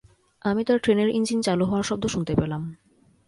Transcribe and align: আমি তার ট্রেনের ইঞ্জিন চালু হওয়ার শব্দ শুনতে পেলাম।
আমি 0.41 0.61
তার 0.63 0.77
ট্রেনের 0.79 1.09
ইঞ্জিন 1.09 1.39
চালু 1.41 1.63
হওয়ার 1.65 1.83
শব্দ 1.83 2.03
শুনতে 2.07 2.33
পেলাম। 2.35 2.61